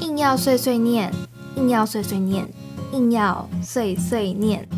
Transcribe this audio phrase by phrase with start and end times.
[0.00, 1.12] 硬要碎碎念，
[1.56, 2.48] 硬要碎碎念，
[2.92, 4.68] 硬要碎碎念。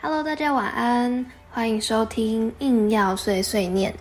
[0.00, 3.92] Hello，大家晚安，欢迎收听《硬要碎碎念》。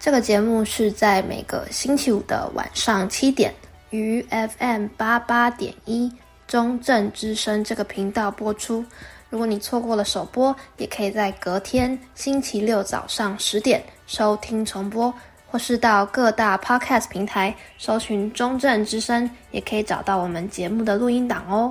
[0.00, 3.54] 这个节目是在每个星期五的晚上七点，
[3.90, 6.10] 于 FM 八八点一
[6.46, 8.82] 中正之声这个频道播出。
[9.28, 15.12] 如果你错过了首播，也可以在隔天星期六早上十点收听重播，
[15.46, 21.70] 或是到各大 Podcast 平台搜寻中正之声，也可以找到我们节目的录音档哦。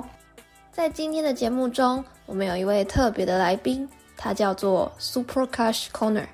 [0.70, 3.88] 在今天的节目中，我们有一位特别的来宾，
[4.24, 6.24] 他叫做 Super Cash Corner，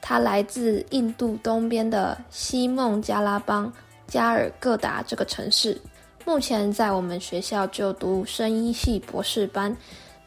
[0.00, 3.70] 他来自印度东边的西孟加拉邦
[4.06, 5.78] 加尔各答这个城市，
[6.24, 9.76] 目前在我们学校就读声音系博士班，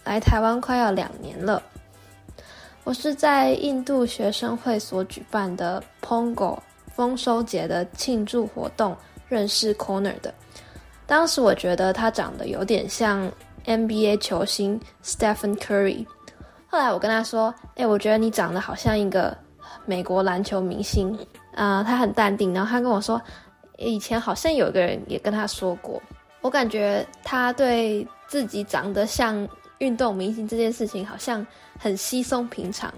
[0.03, 1.63] 来台湾快要两年了。
[2.83, 6.59] 我是在印度学生会所举办的 Pongal
[6.93, 8.95] 丰收节的庆祝活动
[9.27, 10.31] 认识 Corner 的，
[11.07, 13.31] 当时我觉得他长得有点像。
[13.65, 16.03] NBA 球星 Stephen Curry，
[16.69, 19.35] 后来我跟他说：“哎，我觉得你长得好像一个
[19.85, 21.17] 美国篮球明星。”
[21.55, 23.21] 啊，他很淡定，然后他跟我说
[23.77, 26.01] ：“以前好像有个人也跟他说过。”
[26.41, 29.45] 我感觉他对自己长得像
[29.79, 31.45] 运动明星这件事情好像
[31.77, 32.93] 很稀松平常。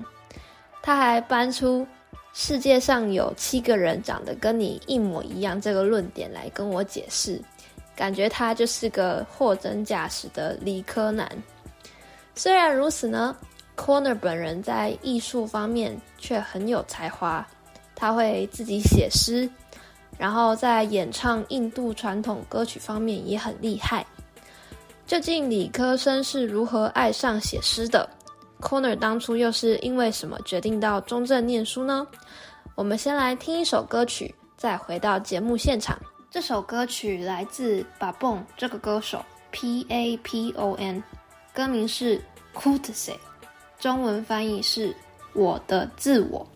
[0.84, 1.88] 他还搬出
[2.34, 7.42] 世界上有七个人长得跟你一模一样这个论点来跟我解释。
[7.96, 11.28] 感觉他就是个货真价实的理科男。
[12.36, 13.36] 虽然如此呢
[13.76, 17.46] ，Corner 本人在艺术方面却很有才华。
[17.96, 19.48] 他会自己写诗，
[20.18, 24.06] 然后在演唱印度传统歌曲方面也很厉害。
[25.06, 28.10] 究竟理科生是如何爱上写诗的
[28.60, 32.08] ？Corner 当初又是因为什么决定到中正念书呢？
[32.74, 36.00] 我们先来听一首歌曲，再回到节目现场。
[36.32, 41.04] 这首歌曲来自 Babon 这个歌手 P A P O N，
[41.54, 42.20] 歌名是
[42.56, 43.14] Kutse，
[43.82, 44.96] 中文翻译是
[45.34, 46.48] 我的自我。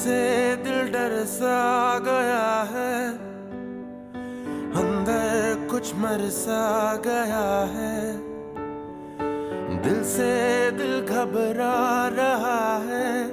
[0.00, 3.12] से दिल डर सा गया है।
[4.74, 8.18] अंदर कुछ मर सा गया है।
[9.82, 13.28] दिल से दिल घबरा रहा है।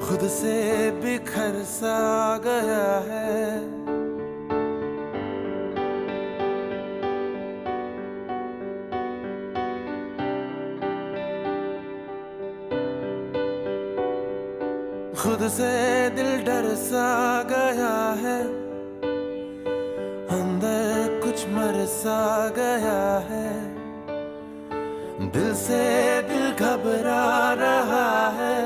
[0.00, 3.69] खुद से बिखर सा गया है।
[15.50, 17.06] से दिल डर सा
[17.42, 18.42] गया है।
[20.36, 23.00] अंदर कुछ मर सा गया
[23.30, 23.50] है।
[25.30, 25.80] दिल से
[26.22, 28.64] दिल घबरा रहा है।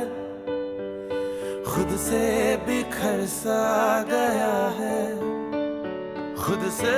[1.65, 2.23] खुद से
[2.56, 3.62] बिखर सा
[4.03, 5.00] गया है।
[6.37, 6.94] खुद से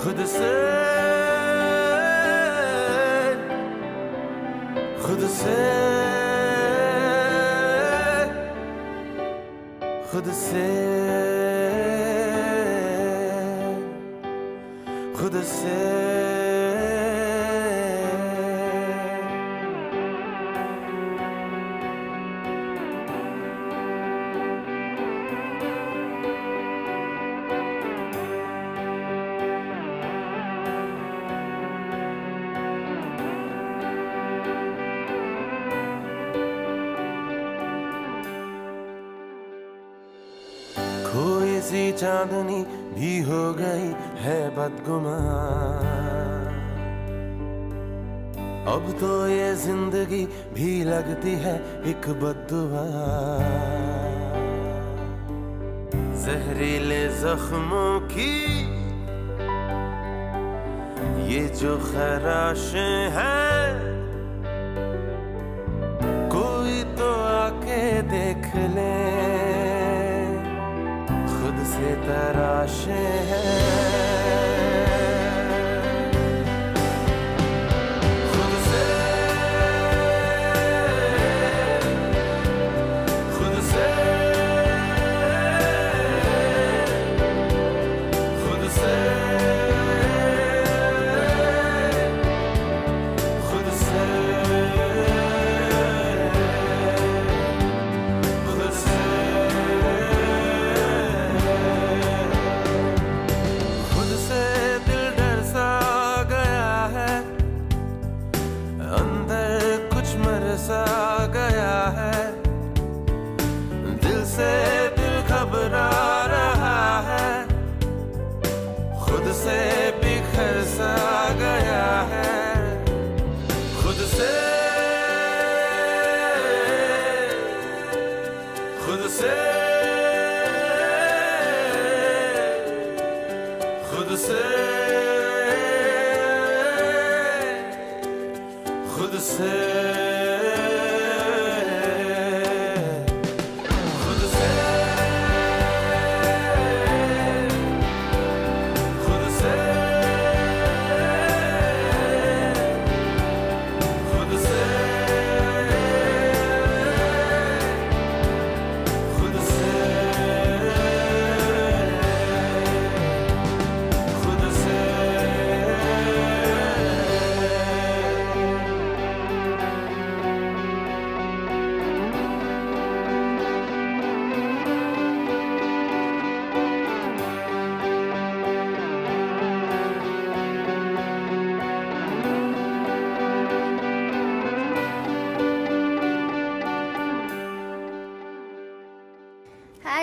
[0.00, 0.83] खुद से।
[5.14, 5.54] खुद से
[10.10, 11.23] खुद से
[42.04, 42.60] चांदनी
[42.94, 43.86] भी हो गई
[44.22, 45.92] है बदगुमान।
[48.68, 50.24] अब तो ये ज़िंदगी
[50.54, 51.54] भी लगती है
[51.90, 52.84] एक बदुआ
[56.24, 58.34] जहरीले जख्मों की
[61.32, 63.68] ये जो खराशें हैं,
[66.30, 68.44] कोई तो आके देख
[68.76, 69.23] ले।
[71.92, 74.13] तराशे हैं।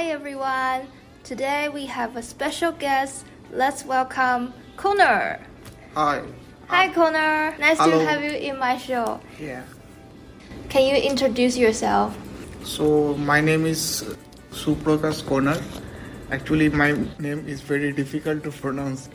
[0.01, 0.87] Hi everyone.
[1.23, 3.23] Today we have a special guest.
[3.51, 5.39] Let's welcome Koner.
[5.93, 6.23] Hi.
[6.69, 7.59] Hi Koner.
[7.59, 7.99] Nice Hello.
[7.99, 9.19] to have you in my show.
[9.39, 9.61] Yeah.
[10.69, 12.17] Can you introduce yourself?
[12.63, 14.03] So my name is
[14.49, 15.61] Suprokash Koner.
[16.31, 19.07] Actually, my name is very difficult to pronounce.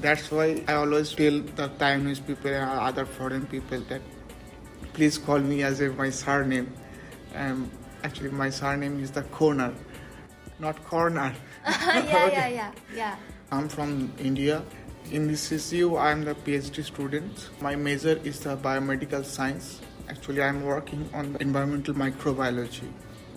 [0.00, 4.00] That's why I always tell the Taiwanese people and other foreign people that
[4.94, 6.72] please call me as a, my surname.
[7.34, 7.70] Um,
[8.02, 9.74] actually, my surname is the Koner,
[10.60, 11.32] not corner.
[11.66, 13.16] yeah, yeah, yeah, yeah.
[13.50, 14.62] I'm from India.
[15.10, 17.50] In this CCU, I'm the PhD student.
[17.60, 19.80] My major is the biomedical science.
[20.08, 22.86] Actually, I'm working on environmental microbiology,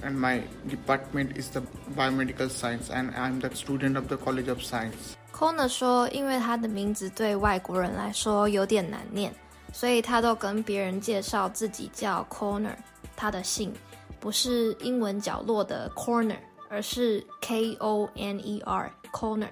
[0.04, 1.62] and my department is the
[1.96, 5.16] biomedical science, and I'm the student of the College of Science.
[5.32, 9.32] Koner 说，因为他的名字对外国人来说有点难念，
[9.72, 12.76] 所以他都跟别人介绍自己叫 Koner，
[13.16, 13.74] 他的姓
[14.20, 16.38] 不是英文角落的 corner。
[16.74, 19.50] 而是 K O N E R Koner。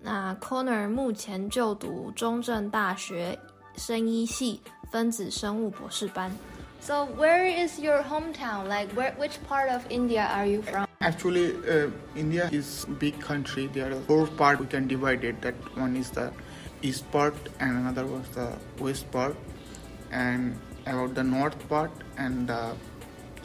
[0.00, 3.36] 那 Koner 目前就读中正大学
[3.76, 4.62] 生医系
[4.92, 6.30] 分子生物博士班。
[6.80, 8.68] So where is your hometown?
[8.68, 10.86] Like where, which part of India are you from?
[11.00, 13.66] Actually, uh, India is big country.
[13.66, 15.42] There are four part we can divide it.
[15.42, 16.30] That one is the
[16.82, 19.34] east part, and another was the west part,
[20.12, 20.56] and
[20.86, 22.76] about the north part and the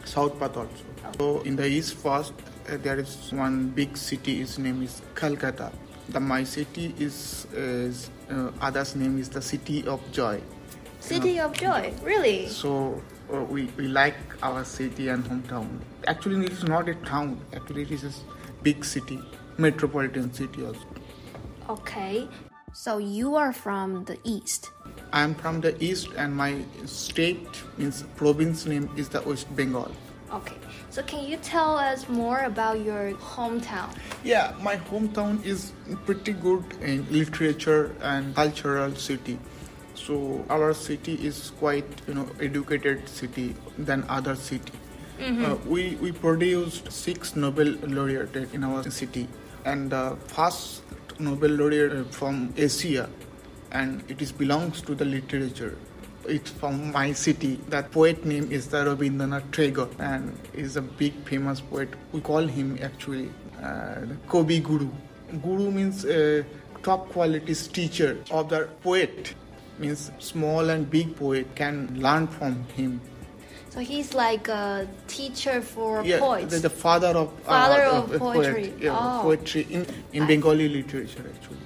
[0.05, 0.69] south part also.
[1.17, 2.33] So in the east first,
[2.67, 4.41] there is one big city.
[4.41, 5.71] Its name is Calcutta.
[6.09, 10.41] The my city is, is uh, others name is the city of joy.
[10.99, 11.93] City of Joy.
[12.01, 12.47] Really?
[12.47, 12.99] So
[13.31, 15.79] uh, we, we like our city and hometown.
[16.07, 17.39] Actually, it is not a town.
[17.53, 18.11] Actually, it is a
[18.63, 19.19] big city,
[19.57, 20.79] metropolitan city also.
[21.69, 22.27] Okay.
[22.73, 24.71] So you are from the east.
[25.13, 29.91] I am from the east, and my state means province name is the West Bengal.
[30.33, 30.55] Okay.
[30.89, 33.95] So can you tell us more about your hometown?
[34.23, 35.71] Yeah, my hometown is
[36.05, 39.37] pretty good in literature and cultural city.
[39.93, 44.73] So our city is quite you know educated city than other city.
[45.21, 49.29] Uh, we we produced six Nobel laureate in our city,
[49.63, 50.81] and the first
[51.19, 53.09] Nobel laureate from Asia,
[53.71, 55.77] and it is belongs to the literature.
[56.27, 57.59] It's from my city.
[57.69, 61.89] That poet name is the Rabindranath Tagore, and is a big famous poet.
[62.11, 63.29] We call him actually
[63.61, 64.89] uh, Kobi Guru.
[65.43, 66.43] Guru means uh,
[66.83, 69.33] top quality teacher of the poet.
[69.77, 73.01] Means small and big poet can learn from him.
[73.69, 76.53] So he's like a teacher for yeah, poets.
[76.53, 78.69] the, the father of Father uh, of uh, poetry.
[78.69, 79.21] Poet, yeah, Oh.
[79.21, 81.59] poetry in in I- Bengali literature actually.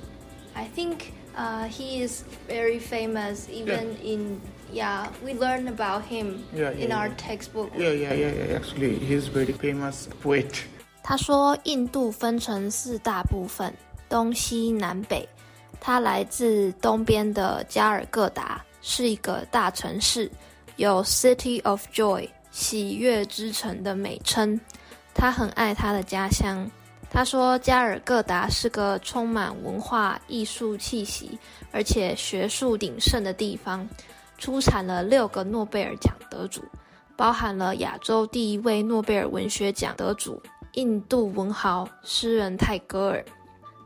[0.55, 4.40] I think uh, he is very famous even in
[4.73, 7.16] yeah we learn about him Yeah, in yeah, our yeah.
[7.16, 7.70] textbook.
[7.76, 8.56] Yeah, yeah, yeah, yeah.
[8.56, 10.64] Actually, he's very famous poet.
[11.02, 13.73] 他说，印度分成四大部分，
[14.08, 15.28] 东西南北。
[15.80, 20.30] 他来自东边的加尔各答，是一个大城市，
[20.76, 24.58] 有 “City of Joy” 喜悦之城的美称。
[25.12, 26.70] 他很爱他的家乡。
[27.11, 31.37] 他说，加尔各答是个充满文化艺术气息，
[31.71, 33.87] 而且学术鼎盛的地方，
[34.37, 36.63] 出产了六个诺贝尔奖得主，
[37.17, 40.41] 包含了亚洲第一位诺贝尔文学奖得主
[40.73, 43.25] 印度文豪诗人泰戈尔。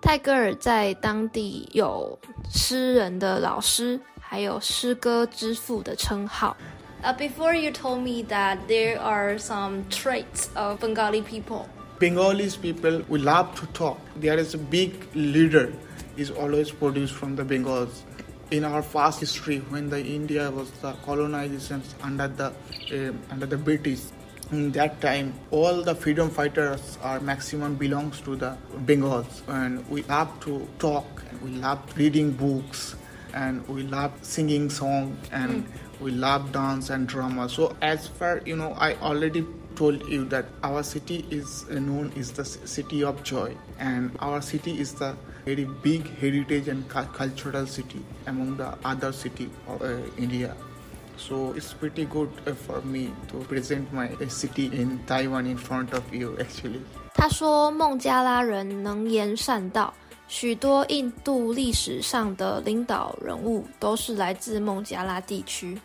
[0.02, 2.20] 泰戈尔在当地有
[2.52, 6.56] 诗人的老师，还有诗歌之父的称号。
[7.02, 11.66] Uh, before you told me that there are some traits of Bengali people.
[12.04, 13.98] Bengalis people, we love to talk.
[14.18, 15.72] There is a big leader
[16.18, 18.02] is always produced from the Bengals.
[18.52, 23.58] In our past history, when the India was the colonization under the uh, under the
[23.58, 24.02] British,
[24.52, 30.04] in that time, all the freedom fighters are maximum belongs to the Bengals, and we
[30.04, 32.98] love to talk, and we love reading books,
[33.34, 35.66] and we love singing song, and
[36.02, 37.48] we love dance and drama.
[37.48, 39.48] So as far you know, I already
[39.83, 44.41] told you that our city is known as the c- city of joy and our
[44.41, 49.81] city is the very big heritage and cu- cultural city among the other city of
[49.83, 50.53] uh, india
[51.17, 55.57] so it's pretty good uh, for me to present my uh, city in taiwan in
[55.57, 56.81] front of you actually
[57.15, 59.93] 他说，孟加拉人能言善道，
[60.29, 65.77] 许多印度历史上的领导人物都是来自孟加拉地区。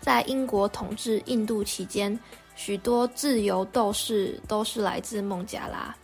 [0.00, 2.18] 在英国统治印度期间，
[2.57, 5.95] 许多自由斗士都是来自孟加拉。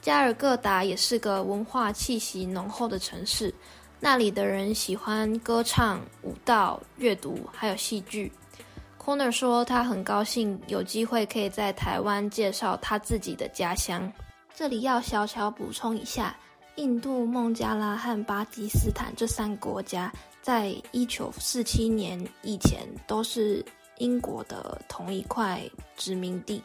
[0.00, 3.52] 加尔各答也是个文化气息浓厚的城市，
[3.98, 8.30] 那里的人喜欢歌唱、舞蹈、阅读，还有戏剧。
[9.02, 14.12] Corner 说，他很高兴有机会可以在台湾介绍他自己的家乡。
[14.54, 16.36] 这里要小小补充一下，
[16.76, 20.12] 印度、孟加拉和巴基斯坦这三个国家，
[20.42, 23.64] 在一九四七年以前都是
[23.97, 25.61] 英国的同一块
[25.97, 26.61] 殖民地。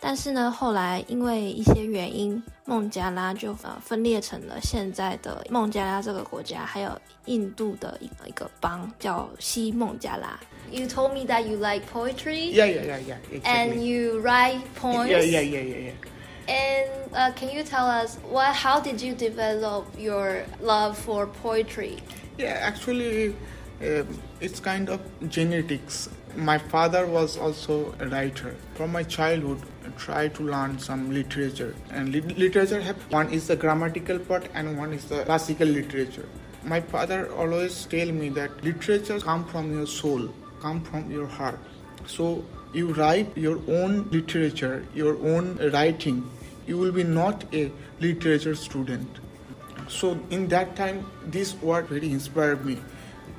[0.00, 10.38] 但是呢，后来因为一些原因，孟加拉就呃分裂成了现在的孟加拉这个国家，还有印度的一个一个邦叫西孟加拉。
[10.70, 15.08] You told me that you like poetry yeah yeah yeah yeah and exactly you write poems.
[15.08, 15.94] yeah yeah yeah yeah yeah
[16.46, 18.54] And uh, can you tell us what?
[18.54, 21.96] How did you develop your love for poetry?
[22.36, 23.34] Yeah, actually,
[23.80, 24.06] um,
[24.42, 26.10] it's kind of genetics.
[26.35, 28.55] My father was also a writer.
[28.75, 31.75] From my childhood, I tried to learn some literature.
[31.91, 36.29] And lit- literature have one is the grammatical part and one is the classical literature.
[36.63, 40.29] My father always tell me that literature come from your soul,
[40.61, 41.59] come from your heart.
[42.05, 46.29] So you write your own literature, your own writing.
[46.67, 49.19] You will be not a literature student.
[49.87, 52.77] So in that time, this word really inspired me.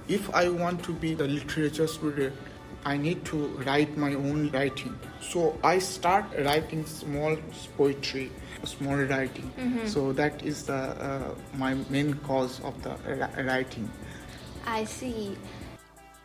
[0.08, 2.34] If I want to be the literature student,
[2.84, 4.94] I need to write my own writing.
[5.20, 7.36] So I start writing small
[7.76, 8.30] poetry,
[8.64, 9.50] small writing.
[9.86, 12.96] So that is the uh, my main cause of the
[13.44, 13.88] writing.
[14.64, 15.36] I see.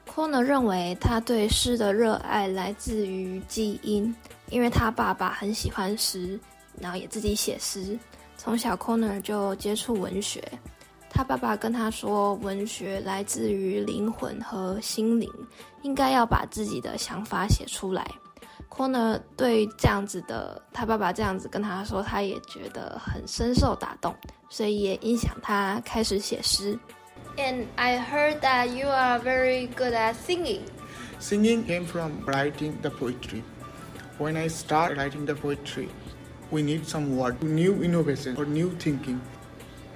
[0.08, 4.16] Corner 认为他对诗的热爱来自于基因，
[4.50, 6.40] 因为他爸爸很喜欢诗，
[6.80, 8.00] 然后也自己写诗。
[8.38, 10.42] 从小 Corner 就接触文学，
[11.16, 15.32] 他爸爸跟他说，文学来自于灵魂和心灵，
[15.82, 18.06] 应该要把自己的想法写出来。
[18.70, 24.14] Corner 对这样子的，他爸爸这样子跟他说，他也觉得很深受打动，
[24.50, 26.78] 所以也影响他开始写诗。
[27.38, 30.64] And I heard that you are very good at singing.
[31.22, 33.42] Singing came from writing the poetry.
[34.20, 35.88] When I start writing the poetry,
[36.52, 39.22] we need some word, new innovation or new thinking.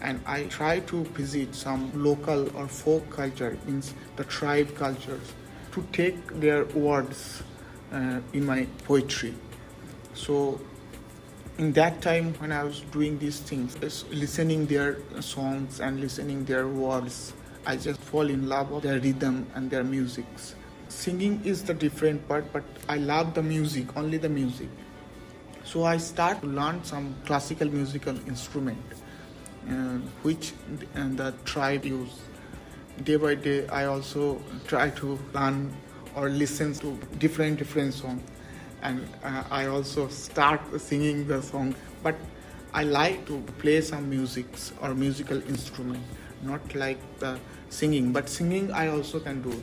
[0.02, 5.34] And I try to visit some local or folk culture, means the tribe cultures,
[5.72, 7.44] to take their words
[7.92, 9.34] uh, in my poetry.
[10.14, 10.60] So
[11.58, 13.78] in that time when I was doing these things,
[14.10, 17.34] listening their songs and listening their words,
[17.66, 20.56] I just fall in love with their rhythm and their musics.
[20.88, 24.70] Singing is the different part, but I love the music, only the music.
[25.64, 28.82] So I start to learn some classical musical instrument,
[30.24, 30.54] which
[30.94, 32.22] the tribe use.
[33.04, 35.72] Day by day, I also try to learn
[36.16, 38.22] or listen to different different songs,
[38.82, 41.76] and uh, I also start singing the song.
[42.04, 42.16] But
[42.74, 46.04] I like to play some musics or musical instrument,
[46.44, 47.40] not like the
[47.70, 48.12] singing.
[48.12, 49.54] But singing I also can do.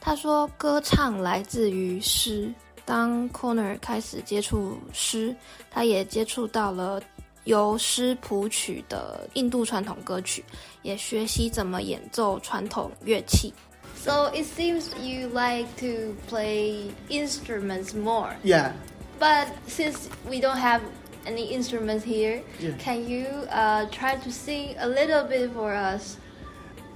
[0.00, 2.52] 他说，歌唱来自于诗。
[2.84, 5.34] 当 Koner 开始接触诗，
[5.70, 7.02] 他也接触到了
[7.45, 10.43] 由诗谱曲的印度传统歌曲，
[10.83, 13.53] 也学习怎么演奏传统乐器。
[13.95, 18.35] So it seems you like to play instruments more.
[18.43, 18.71] Yeah.
[19.19, 20.81] But since we don't have
[21.25, 22.75] any instruments here, Yeah.
[22.79, 26.17] can you uh, try to sing a little bit for us?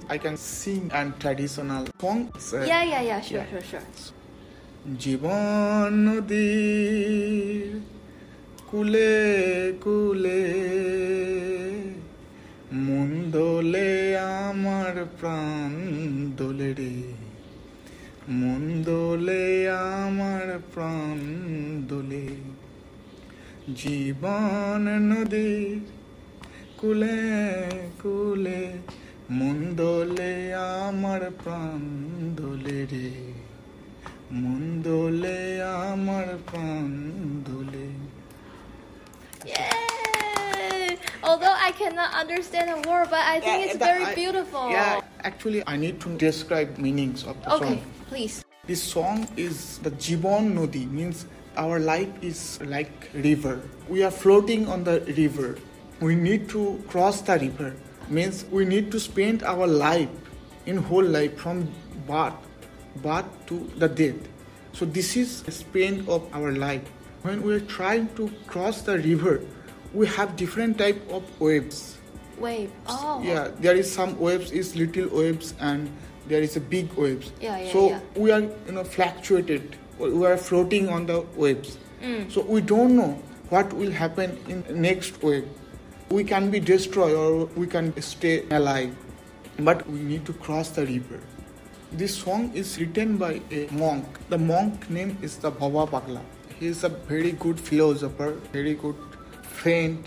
[0.08, 2.52] I can sing and traditional songs.
[2.52, 3.20] uh, Yeah, yeah, yeah.
[3.20, 3.50] Sure, Yeah.
[3.50, 3.82] sure, sure.
[4.98, 7.80] জীবন নদীর
[8.71, 10.53] কুলে কুলে।
[12.73, 15.71] মন দোলে আমার প্রাণ
[16.37, 17.03] দোলে রে।
[18.29, 21.19] মন দোলে আমার প্রাণ
[21.87, 22.27] দোলে।
[23.75, 25.79] জীবন নদীর
[26.77, 27.19] কুলে
[28.03, 28.67] কুলে।
[29.29, 31.79] মন দোলে আমার প্রাণ
[32.35, 33.33] দোলে রে।
[34.31, 36.89] মন দোলে আমার প্রাণ
[37.47, 37.90] দোলে।
[39.51, 40.97] Yay!
[41.23, 44.69] Although I cannot understand a word, but I think it's very I- beautiful.
[44.71, 47.63] Yeah, actually, I need to describe meanings of the song.
[47.63, 47.91] Okay, song.
[48.09, 48.45] please.
[48.67, 51.25] This song is the Jibon Nodi, means
[51.57, 53.61] our life is like river.
[53.89, 55.57] We are floating on the river.
[55.99, 57.75] We need to cross the river.
[58.09, 60.09] Means we need to spend our life
[60.65, 61.71] in whole life from
[62.07, 62.35] birth,
[63.01, 64.19] birth to the death.
[64.73, 66.83] So this is the span of our life.
[67.23, 69.41] When we are trying to cross the river,
[69.93, 71.99] we have different type of waves.
[72.39, 72.71] Wave.
[72.87, 73.21] Oh.
[73.21, 75.91] Yeah, there is some waves is little waves and
[76.27, 77.31] there is a big waves.
[77.39, 77.99] Yeah, yeah, so yeah.
[78.15, 79.75] we are you know fluctuated.
[79.99, 81.77] We are floating on the waves.
[82.01, 82.31] Mm.
[82.31, 85.47] So we don't know what will happen in next wave.
[86.09, 88.95] We can be destroyed or we can stay alive,
[89.59, 91.19] but we need to cross the river.
[91.91, 94.05] This song is written by a monk.
[94.29, 96.21] The monk name is the Baba Pagla.
[96.61, 98.95] He is a very good philosopher, very good
[99.41, 99.97] friend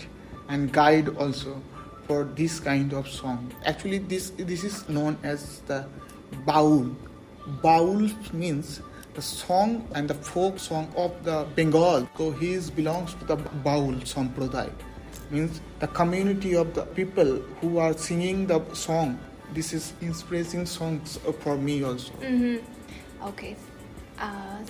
[0.47, 1.61] and guide also
[2.07, 3.51] for this kind of song.
[3.65, 5.83] Actually, this this is known as the
[6.47, 6.95] baul.
[7.61, 8.79] Baul means
[9.15, 12.07] the song and the folk song of the Bengal.
[12.17, 13.37] So he belongs to the
[13.67, 14.71] baul sampradaya.
[15.31, 19.19] Means the community of the people who are singing the song.
[19.51, 22.13] This is inspiring songs for me also.
[22.13, 23.27] Mm-hmm.
[23.35, 23.57] Okay.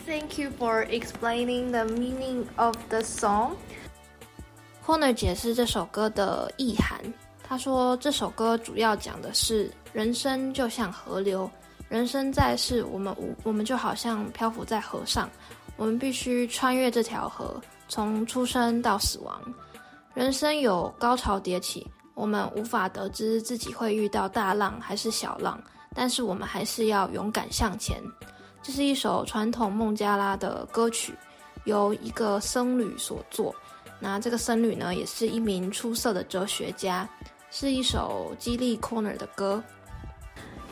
[0.06, 3.56] Thank you for explaining the meaning of the song.
[4.86, 7.00] Corner 解释这首歌的意涵。
[7.44, 11.50] 他说，这首歌主要讲的是人生就像河流，
[11.90, 15.30] 人生在世，我们无我们就好像漂浮在河上，
[15.76, 19.42] 我们必须穿越这条河，从出生到死亡。
[20.14, 25.60] 人生有高潮迭起，我们无法得知自己会遇到大浪还是小浪，
[25.94, 28.02] 但是我们还是要勇敢向前。
[28.66, 31.14] 这是一首传统孟加拉的歌曲，
[31.66, 33.56] 由一个僧侣所作。
[34.00, 37.08] 那这个僧侣呢，也是一名出色的哲学家，
[37.52, 39.64] 是一首激励 Koner 的歌。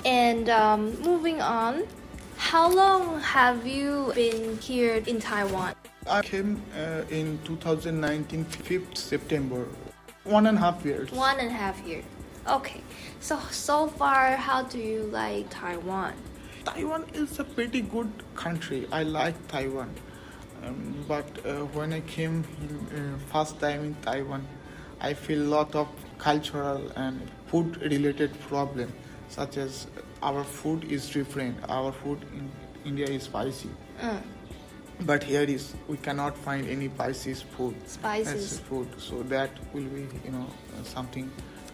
[0.04, 1.84] And um, moving on,
[2.36, 5.76] how long have you been here in Taiwan?
[6.08, 9.68] I came uh, in 2019, 5th September.
[10.24, 11.12] One and a half years.
[11.12, 12.06] One and a half years.
[12.48, 12.82] Okay.
[13.22, 16.14] So so far, how do you like Taiwan?
[16.66, 18.88] Taiwan is a pretty good country.
[18.92, 19.94] I like Taiwan.
[20.64, 24.48] Um, but uh, when I came in, uh, first time in Taiwan,
[25.02, 28.94] I feel lot of cultural and food related problem,
[29.28, 29.88] such as
[30.22, 31.58] our food is different.
[31.68, 32.50] Our food in
[32.86, 33.70] India is spicy.
[35.02, 37.76] But here is we cannot find any spicy food.
[37.90, 38.60] Spices.
[38.60, 41.30] food, so that will be you know uh, something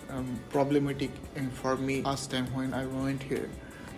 [0.10, 3.50] um, problematic in, for me last time when I went here.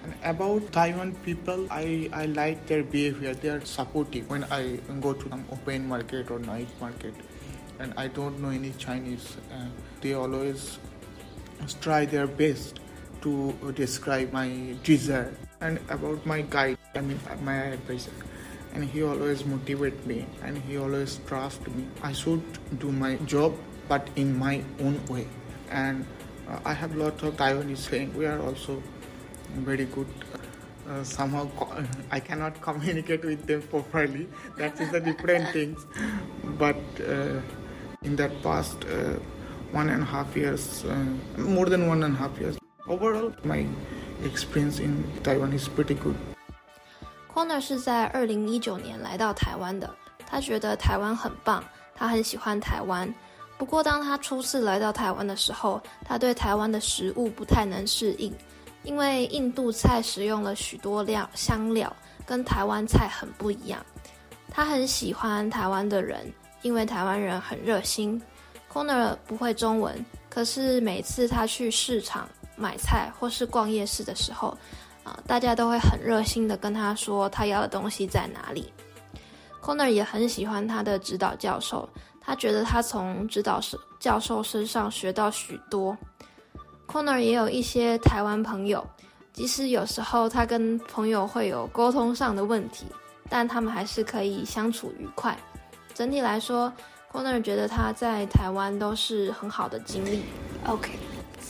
[0.04, 3.34] And about Taiwan people, I, I like their behavior.
[3.34, 7.14] They are supportive when I go to some open market or night market,
[7.80, 9.38] and I don't know any Chinese.
[9.54, 9.66] Uh,
[10.02, 10.80] they always
[11.82, 12.80] try their best
[13.22, 16.78] to describe my desire and about my guide.
[16.96, 18.12] I mean my advisor
[18.74, 22.42] and he always motivate me and he always trust me i should
[22.80, 23.54] do my job
[23.88, 25.28] but in my own way
[25.70, 26.06] and
[26.50, 28.82] uh, i have lot of taiwanese friends we are also
[29.66, 30.08] very good.
[30.90, 31.48] Uh, somehow
[32.12, 34.28] I cannot communicate with them properly.
[34.58, 35.86] That is the different things.
[36.58, 37.42] But uh,
[38.04, 39.20] in that past uh,
[39.72, 43.66] one and a half years, uh, more than one and a half years, overall my
[44.26, 46.16] experience in Taiwan is pretty good.
[47.34, 49.90] Koner 是在二零一九年来到台湾的，
[50.28, 51.64] 他觉得台湾很棒，
[51.96, 53.14] 他很喜欢台湾。
[53.58, 58.34] 不过当他初次来到台湾的时候，他对台湾的食物不太能适应。
[58.84, 63.80] 因为印度菜使用了许多料香料，跟台湾菜很不一样。
[64.50, 68.22] 他很喜欢台湾的人，因为台湾人很热心。
[68.72, 74.58] Corner 不会中文，可是每次他去市场买菜或是逛夜市的时候，
[75.04, 78.72] 啊，大家都会很热心的跟他说他要的东西在哪里。
[79.62, 81.88] Corner 也很喜欢他的指导教授。
[82.24, 85.98] 他觉得他从指导师教授身上学到许多。
[86.92, 88.86] Koner 也有一些台湾朋友，
[89.32, 92.86] 即使有时候他跟朋友会有沟通上的问题，
[93.30, 95.38] 但他们还是可以相处愉快。
[95.94, 96.72] 整体来说
[97.10, 100.24] ，Koner 觉得他在台湾都是很好的经历。
[100.66, 100.98] Okay,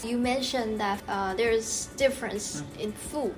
[0.04, 2.84] you mentioned that uh, there's difference mm.
[2.84, 3.32] in food.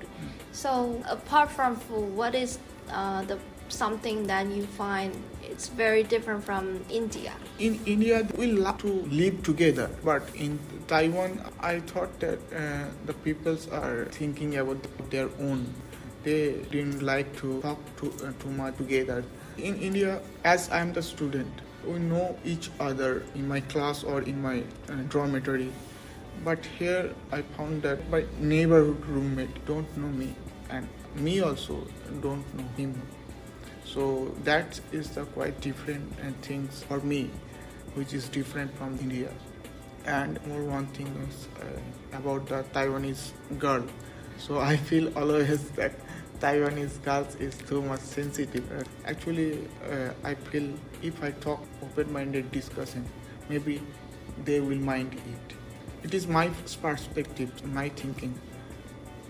[0.51, 2.59] So apart from food, what is
[2.93, 5.09] uh, the something that you find
[5.41, 7.31] it's very different from India.
[7.57, 13.13] In India, we love to live together, but in Taiwan, I thought that uh, the
[13.13, 14.77] peoples are thinking about
[15.09, 15.73] their own.
[16.23, 19.23] They didn't like to talk too, uh, too much together.
[19.57, 21.51] In India, as I'm the student,
[21.85, 25.71] we know each other in my class or in my uh, dormitory.
[26.43, 30.35] But here, I found that my neighborhood roommate don't know me,
[30.69, 31.87] and me also
[32.21, 33.01] don't know him
[33.85, 37.29] so that is the quite different and things for me
[37.93, 39.29] which is different from india
[40.05, 43.83] and more one thing is uh, about the taiwanese girl.
[44.37, 45.93] So i feel always that
[46.39, 48.71] taiwanese girls is too much sensitive.
[48.79, 50.69] Uh, actually uh, i feel
[51.01, 53.05] if i talk open-minded discussion
[53.49, 53.81] maybe
[54.43, 55.55] they will mind it.
[56.03, 56.49] It is my
[56.81, 58.39] perspective my thinking.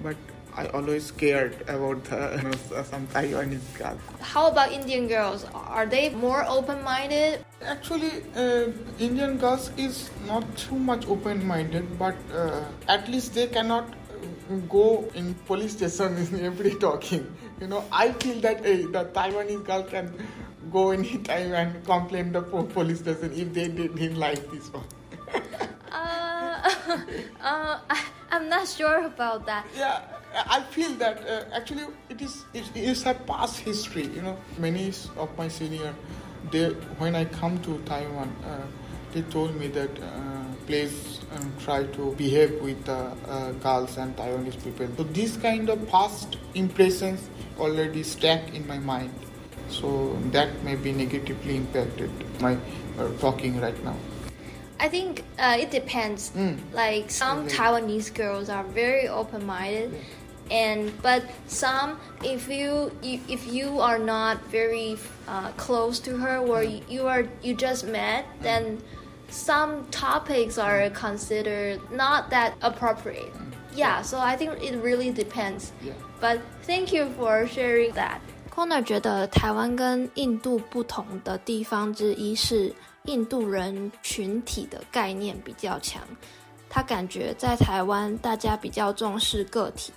[0.01, 0.17] But
[0.57, 3.99] I always cared about the, you know, some Taiwanese girls.
[4.21, 5.45] How about Indian girls?
[5.53, 7.43] Are they more open-minded?
[7.61, 13.93] Actually, uh, Indian girls is not too much open-minded, but uh, at least they cannot
[14.69, 17.27] go in police station every talking.
[17.59, 20.13] You know, I feel that hey, the Taiwanese girl can
[20.71, 24.85] go anytime and complain the police station if they didn't like this one.
[25.91, 26.71] uh,
[27.41, 29.67] uh, I, I'm not sure about that.
[29.75, 30.01] Yeah
[30.35, 34.07] I feel that uh, actually it is it is a past history.
[34.07, 35.93] You know, many of my senior,
[36.51, 36.69] they
[36.99, 38.65] when I come to Taiwan, uh,
[39.13, 44.61] they told me that uh, please um, try to behave with uh, girls and Taiwanese
[44.63, 44.87] people.
[44.97, 49.13] So these kind of past impressions already stuck in my mind.
[49.69, 52.57] So that may be negatively impacted my
[52.99, 53.95] uh, talking right now.
[54.77, 56.31] I think uh, it depends.
[56.31, 56.59] Mm.
[56.73, 57.55] Like some okay.
[57.55, 59.99] Taiwanese girls are very open-minded, yeah
[60.51, 66.61] and but some if you if you are not very uh, close to her or
[66.61, 66.91] mm-hmm.
[66.91, 68.81] you are you just met then
[69.29, 73.33] some topics are considered not that appropriate.
[73.33, 73.51] Mm-hmm.
[73.75, 75.71] Yeah so i think it really depends.
[76.21, 78.19] But thank you for sharing that.
[78.55, 86.01] Koner 觉得台湾跟印度不同的地方之一是印度人群体的概念比较强。
[86.69, 89.91] 他感觉在台湾大家比较重视个体，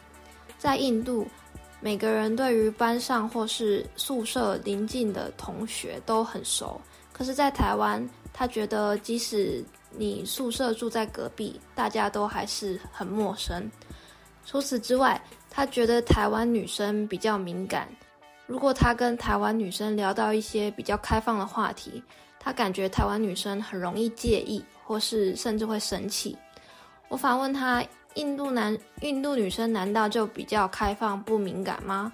[0.59, 1.25] 在印度，
[1.81, 6.81] 每个人对于班上或是宿舍邻近的同学都很熟。
[7.13, 13.71] 可是，在台湾，他觉得即使你宿舍住在隔壁，大家都还是很陌生。
[14.45, 17.89] 除此之外，他觉得台湾女生比较敏感。
[18.47, 22.03] 如果他跟台湾女生聊到一些比较开放的话题，
[22.41, 26.37] 他感觉台湾女生很容易介意，或是甚至会生气。
[27.09, 27.85] 我反问他。
[28.19, 32.13] 印度男、印度女生难道就比较开放不敏感吗？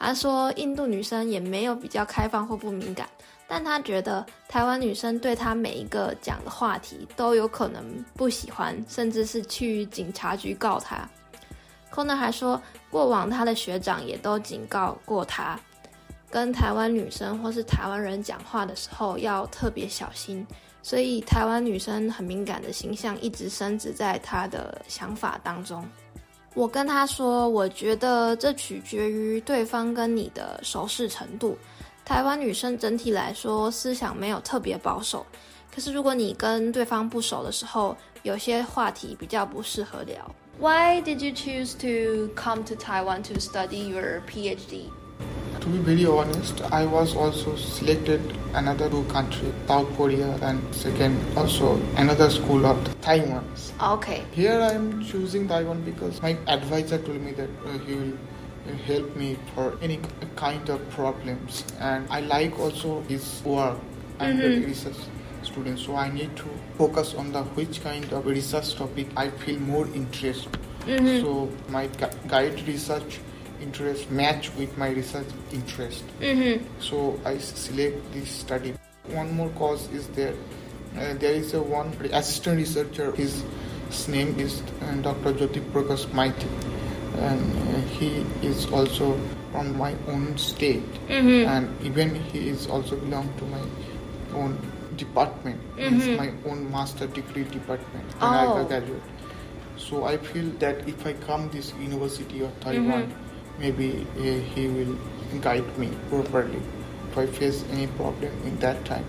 [0.00, 3.08] 他说，印度女生也没有比较开放或不敏感，
[3.46, 11.08] 但他觉得台湾女生对他每一个讲的话题都有可能不喜欢，甚至是去警察局告他。
[11.92, 15.56] Kona 还说，过往他的学长也都警告过他，
[16.30, 20.44] 跟台湾女生或是台湾人讲话的时候要特别小心。
[20.84, 25.82] 所以，台湾女生很敏感的形象一直深植在他的想法当中。
[26.52, 31.56] 我跟他说，我觉得这取决于对方跟你的熟识程度。
[32.04, 35.24] 台湾女生整体来说思想没有特别保守，
[35.74, 40.22] 可是如果你跟对方不熟的时候，有些话题比较不适合聊。
[40.60, 44.90] Why did you choose to come to Taiwan to study your PhD?
[45.64, 48.20] To be very honest, I was also selected
[48.52, 53.44] another two country, South Korea and second also another school of Taiwan.
[53.80, 54.24] Okay.
[54.32, 58.74] Here I am choosing Taiwan because my advisor told me that uh, he will uh,
[58.84, 60.00] help me for any
[60.36, 61.64] kind of problems.
[61.80, 63.78] And I like also his work
[64.18, 64.66] and the mm-hmm.
[64.66, 64.96] research
[65.42, 65.82] students.
[65.86, 69.86] So I need to focus on the which kind of research topic I feel more
[69.94, 70.48] interest.
[70.84, 71.24] Mm-hmm.
[71.24, 73.20] So my gu- guide research
[73.64, 76.04] interest match with my research interest.
[76.80, 78.74] So I select this study.
[79.20, 80.34] One more cause is there.
[80.96, 83.12] Uh, there is a one assistant researcher.
[83.12, 83.42] His,
[83.88, 85.32] his name is uh, Dr.
[85.32, 86.48] Jyoti Prakash Maiti,
[87.28, 89.18] and uh, he is also
[89.52, 90.82] from my own state,
[91.46, 93.62] and even he is also belong to my
[94.40, 94.56] own
[94.96, 95.60] department.
[95.76, 98.04] It's my own master degree department.
[98.20, 98.64] I Oh.
[98.64, 99.02] graduate.
[99.76, 103.12] So I feel that if I come this University of Taiwan,
[103.59, 104.95] maybe uh, he will
[105.41, 106.61] guide me properly
[107.11, 109.05] if I face any problem in that time,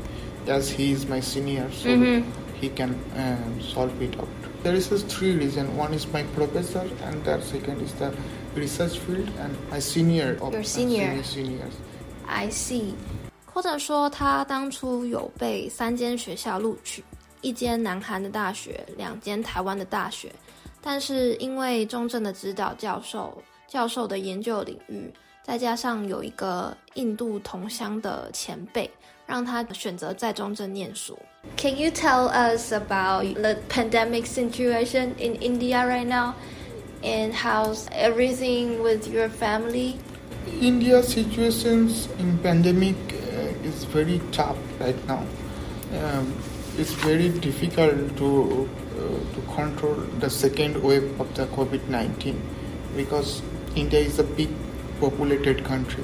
[0.46, 2.22] as he is my senior, so
[2.60, 4.28] he can um, solve it out.
[4.62, 5.70] There is just three reasons.
[5.78, 8.12] One is my professor, and the second is the
[8.54, 10.36] research field, and my senior.
[10.40, 11.22] Of, Your uh, senior.
[11.22, 11.74] seniors.
[12.26, 12.94] I see。
[13.52, 17.02] 或者说，他当初有被三间学校录取，
[17.40, 20.30] 一间南韩的大学，两间台湾的大学，
[20.80, 23.42] 但是因为中正的指导教授
[23.74, 28.90] 教授的研究领域，再加上有一个印度同乡的前辈，
[29.26, 31.18] 让他选择在中正念书。
[31.56, 36.34] Can you tell us about the pandemic situation in India right now,
[37.02, 39.94] and how's everything with your family?
[40.60, 45.22] India situations in pandemic uh, is very tough right now.
[45.92, 46.32] Um,
[46.78, 52.34] it's very difficult to uh, to control the second wave of the COVID-19
[52.96, 53.42] because
[53.75, 54.49] India is a big
[54.99, 56.03] populated country.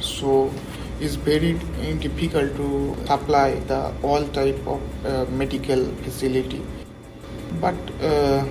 [0.00, 0.52] So
[1.00, 1.52] it's very
[2.00, 6.62] difficult to supply the all type of uh, medical facility.
[7.60, 8.44] But uh,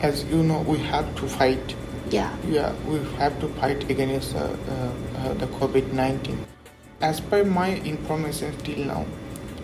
[0.00, 1.76] as you know, we have to fight
[2.12, 2.30] Yeah.
[2.46, 6.44] yeah, we have to fight against uh, uh, the COVID 19.
[7.00, 9.06] As per my information till now,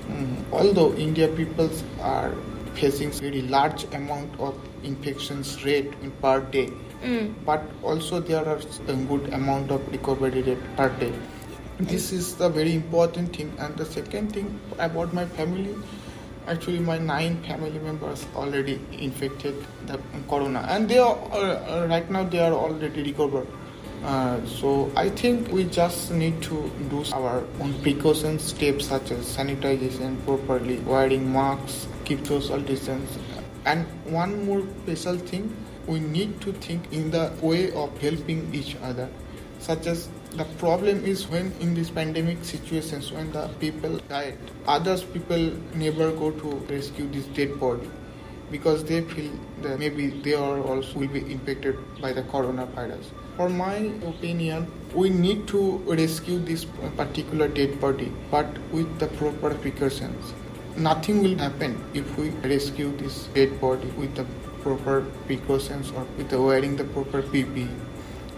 [0.09, 2.33] mm, although India peoples are
[2.75, 6.71] facing very large amount of infections rate in per day,
[7.45, 8.59] but also there are
[8.89, 11.13] a good amount of recovery rate per day.
[11.81, 13.55] This is the very important thing.
[13.59, 15.75] And the second thing about my family,
[16.49, 20.67] actually my nine family members already infected the corona.
[20.69, 23.47] And they are uh, uh, right now they are already recovered.
[24.05, 29.27] Uh, so i think we just need to do our own precaution steps such as
[29.37, 33.19] sanitization properly wearing masks keep social distance.
[33.67, 35.53] And one more special thing
[35.89, 39.09] we need to think in the way of helping each other
[39.59, 45.03] such as the problem is when in these pandemic situations when the people died others
[45.17, 47.91] people never go to rescue this dead body
[48.51, 49.31] because they feel
[49.63, 53.05] that maybe they are also will be impacted by the coronavirus.
[53.37, 53.77] For my
[54.13, 56.65] opinion we need to rescue this
[56.97, 60.33] particular dead body but with the proper precautions.
[60.77, 64.25] Nothing will happen if we rescue this dead body with the
[64.63, 67.69] proper precautions or with wearing the proper ppe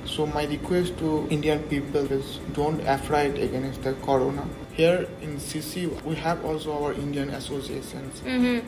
[0.04, 4.46] so my request to Indian people is don't afraid against the corona.
[4.72, 8.20] Here in CC we have also our Indian associations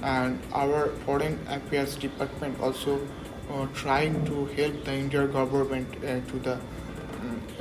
[0.03, 3.01] and our foreign affairs department also
[3.51, 6.59] uh, trying to help the Indian government uh, to the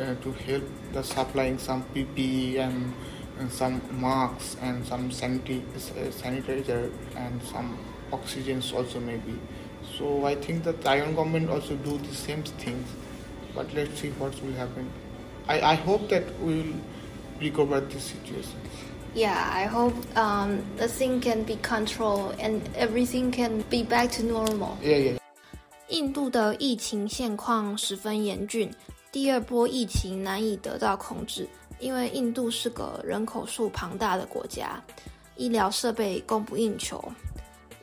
[0.02, 2.94] uh, to help the supplying some PPE and,
[3.40, 7.78] and some masks and some sanity, uh, sanitizer and some
[8.12, 9.40] oxygens also maybe.
[9.99, 12.87] So I think that Taiwan government also do the same things
[13.55, 14.87] but let's see what will happen.
[15.49, 16.75] I, I hope that we will
[17.41, 18.61] recover this situation.
[19.15, 24.23] Yeah, I hope um, the thing can be controlled and everything can be back to
[24.23, 24.77] normal.
[24.83, 25.19] Yeah, yeah.
[25.89, 28.71] 印度的疫情现况十分严峻，
[29.11, 31.49] 第二波疫情难以得到控制，
[31.79, 34.83] 因为印度是个人口数庞大的国家，
[35.37, 37.03] 医疗设备供不应求。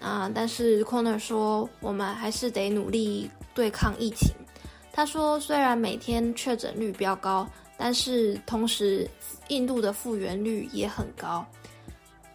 [0.00, 4.30] 啊，但是 Corner 说，我们还是得努力对抗疫情。
[4.92, 9.08] 他说，虽然每天确诊率比较高，但是同时
[9.48, 11.44] 印度的复原率也很高。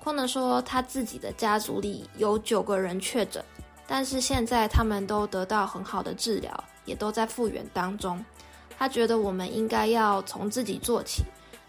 [0.03, 3.43] Corner 说，他自己的家族里有九个人确诊。
[3.85, 8.23] 但是现在他们都得到很好的治疗，也都在复原当中。
[8.77, 11.21] 他觉得我们应该要从自己做起，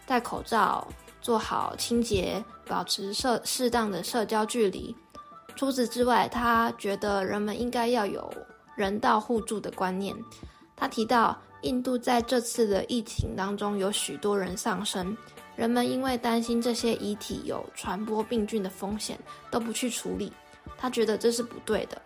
[0.06, 0.86] 戴口罩，
[1.20, 4.94] 做好清洁，保持社适当的社交距离。
[5.56, 8.32] 除此之外，他觉得人们应该要有
[8.74, 10.14] 人道互助的观念。
[10.76, 15.16] 他提到，印度在这次的疫情当中有许多人丧生，
[15.56, 19.18] 人们因为担心这些遗体有传播病菌的风险，
[19.50, 20.32] 都不去处理。
[20.76, 22.02] 他觉得这是不对的，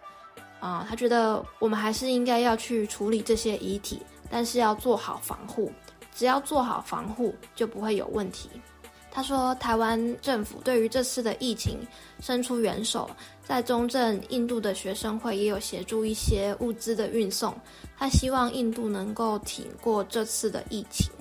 [0.61, 5.73] 啊、他觉得我们还是应该要去处理这些遗体，但是要做好防护。
[6.15, 8.51] 只要做好防护，就不会有问题。
[9.18, 11.80] 他说，台湾政府对于这次的疫情
[12.20, 13.08] 伸出援手，
[13.48, 17.54] 在中正印度的学生会也有协助一些物资的运送。
[17.96, 21.12] 他希望印度能够挺过这次的疫情。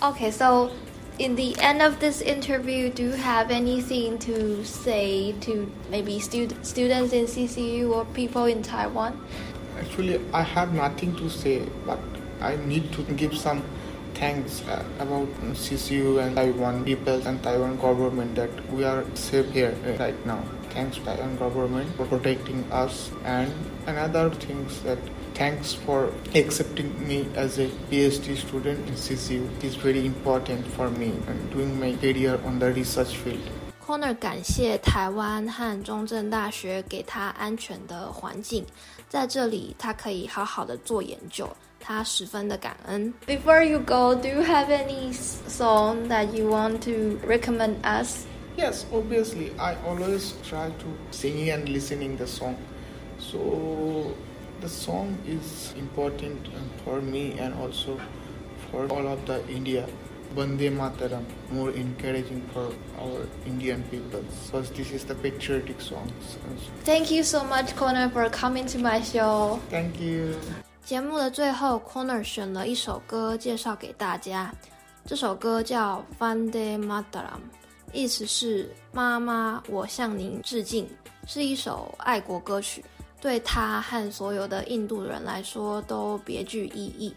[0.00, 0.70] Okay, so
[1.18, 6.54] in the end of this interview, do you have anything to say to maybe stud
[6.62, 9.12] students in CCU or people in Taiwan?
[9.78, 11.98] Actually, I have nothing to say, but
[12.40, 13.60] I need to give some
[14.19, 19.73] thanks uh, about CCU and Taiwan people and Taiwan government that we are safe here
[19.85, 20.43] uh, right now.
[20.71, 23.51] Thanks Taiwan government for protecting us and
[23.87, 24.99] another things that
[25.33, 29.47] thanks for accepting me as a PhD student in CCU.
[29.57, 33.39] It is very important for me and doing my career on the research field.
[33.85, 38.63] Koner 感谢台湾和中正大学给他安全的环境，
[39.07, 41.49] 在这里他可以好好的做研究。
[41.79, 43.13] 他十分的感恩。
[43.25, 48.25] Before you go, do you have any song that you want to recommend us?
[48.57, 52.55] Yes, obviously, I always try to sing and listening the song.
[53.17, 54.13] So
[54.61, 57.99] the song is important um, for me and also
[58.69, 59.87] for all of the India.
[60.35, 64.23] Bande Mataram, more encouraging for our Indian people.
[64.51, 66.11] So this is the patriotic song.
[66.83, 69.59] Thank you so much, Koner, for coming to my show.
[69.69, 70.35] Thank you.
[70.89, 74.51] 节目的最后，Corner 选了一首歌介绍给大家。
[75.05, 77.03] 这首歌叫《Vande Mataram》，
[77.93, 80.89] 意思是“妈妈，我向您致敬”，
[81.29, 82.83] 是一首爱国歌曲，
[83.21, 87.15] 对他和所有的印度人来说都别具意义。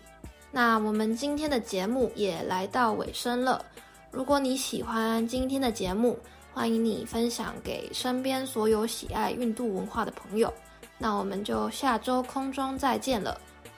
[0.50, 3.64] 那我们今天的节目也来到尾声了。
[4.10, 6.18] 如果你喜欢今天的节目，
[6.52, 10.52] 欢迎你分享给身边所有喜爱印度文化的朋友。
[10.98, 13.40] 那我们就下周空中再见了。